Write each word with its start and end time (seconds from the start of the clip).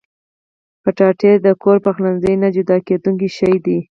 کچالو 0.83 1.31
د 1.45 1.47
کور 1.63 1.77
پخلنځي 1.85 2.33
نه 2.43 2.49
جدا 2.55 2.77
کېدونکی 2.87 3.29
شی 3.35 3.53
دی 3.65 3.79